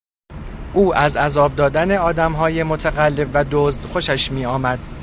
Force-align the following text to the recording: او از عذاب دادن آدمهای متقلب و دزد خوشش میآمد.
او 0.73 0.95
از 0.95 1.15
عذاب 1.15 1.55
دادن 1.55 1.91
آدمهای 1.97 2.63
متقلب 2.63 3.29
و 3.33 3.45
دزد 3.51 3.85
خوشش 3.85 4.31
میآمد. 4.31 4.79